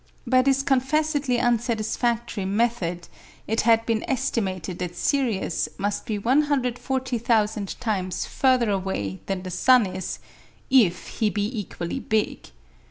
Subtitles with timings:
[0.25, 3.07] By this confessedly unsatisfactory method
[3.45, 9.85] it had been estimated that Sirius must be 140,000 times further away than the sun
[9.85, 10.17] is,
[10.71, 12.49] if he be equally big.